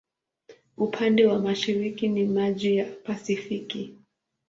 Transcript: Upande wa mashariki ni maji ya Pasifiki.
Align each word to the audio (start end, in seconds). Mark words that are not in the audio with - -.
Upande 0.77 1.25
wa 1.25 1.39
mashariki 1.39 2.07
ni 2.07 2.25
maji 2.25 2.75
ya 2.75 2.85
Pasifiki. 2.85 3.93